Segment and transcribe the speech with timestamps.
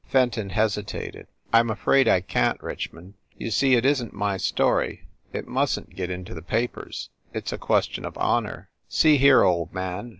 [0.07, 1.27] Fenton hesitated.
[1.53, 3.13] "I m afraid I can t, Rich mond.
[3.37, 7.45] You see, it isn t my story it mustn t get into the papers it
[7.47, 10.09] s a question of honor." "See here, old man